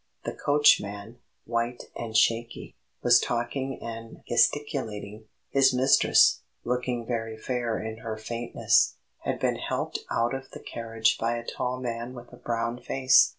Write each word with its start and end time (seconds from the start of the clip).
The 0.25 0.33
coachman, 0.33 1.19
white 1.45 1.83
and 1.95 2.17
shaky, 2.17 2.75
was 3.03 3.19
talking 3.19 3.77
and 3.83 4.23
gesticulating; 4.27 5.25
his 5.51 5.75
mistress, 5.75 6.41
looking 6.63 7.05
very 7.05 7.37
fair 7.37 7.77
in 7.79 7.97
her 7.97 8.17
faintness, 8.17 8.95
had 9.19 9.39
been 9.39 9.57
helped 9.57 9.99
out 10.09 10.33
of 10.33 10.49
the 10.53 10.59
carriage 10.59 11.19
by 11.19 11.37
a 11.37 11.45
tall 11.45 11.79
man 11.79 12.15
with 12.15 12.33
a 12.33 12.37
brown 12.37 12.81
face. 12.81 13.29